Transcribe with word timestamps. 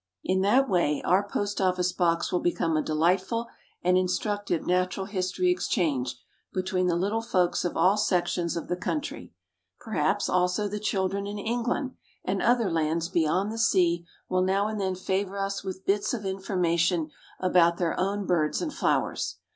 In 0.23 0.41
that 0.41 0.67
way 0.67 0.99
our 1.03 1.29
Post 1.29 1.61
office 1.61 1.93
Box 1.93 2.31
will 2.31 2.39
become 2.39 2.75
a 2.75 2.81
delightful 2.81 3.45
and 3.83 3.99
instructive 3.99 4.65
natural 4.65 5.05
history 5.05 5.51
exchange 5.51 6.15
between 6.51 6.87
the 6.87 6.95
little 6.95 7.21
folks 7.21 7.63
of 7.63 7.77
all 7.77 7.97
sections 7.97 8.57
of 8.57 8.67
the 8.67 8.75
country. 8.75 9.31
Perhaps, 9.79 10.27
also, 10.27 10.67
the 10.67 10.79
children 10.79 11.27
in 11.27 11.37
England 11.37 11.91
and 12.25 12.41
other 12.41 12.71
lands 12.71 13.09
beyond 13.09 13.51
the 13.51 13.59
sea 13.59 14.03
will 14.27 14.41
now 14.41 14.67
and 14.67 14.81
then 14.81 14.95
favor 14.95 15.37
us 15.37 15.63
with 15.63 15.85
bits 15.85 16.15
of 16.15 16.25
information 16.25 17.11
about 17.39 17.77
their 17.77 17.93
own 17.99 18.25
birds 18.25 18.59
and 18.59 18.73
flowers. 18.73 19.37